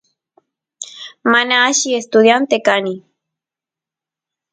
mana 1.31 1.55
alli 1.67 1.89
estudiante 1.99 2.57
kani 2.67 2.95